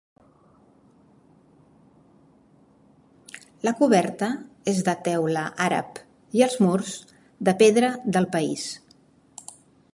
La 3.67 3.73
coberta 3.81 4.31
és 4.73 4.81
de 4.89 4.97
teula 5.09 5.45
àrab 5.69 6.01
i 6.39 6.43
els 6.49 6.59
murs 6.67 6.97
de 7.51 7.59
pedra 7.63 7.93
del 8.17 8.31
país. 8.37 8.69